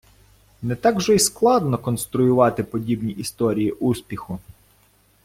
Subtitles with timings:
[0.61, 4.39] Не так вже й складно конструювати подібні історії успіху.